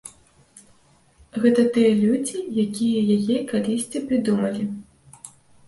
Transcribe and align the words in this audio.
Гэта 1.43 1.65
тыя 1.75 1.91
людзі, 2.01 2.39
якія 2.65 2.99
яе 3.19 3.37
калісьці 3.55 4.05
прыдумалі. 4.09 4.69